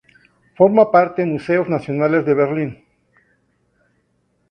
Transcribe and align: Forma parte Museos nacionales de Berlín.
Forma 0.57 0.89
parte 0.89 1.27
Museos 1.33 1.69
nacionales 1.69 2.25
de 2.25 2.33
Berlín. 2.41 2.71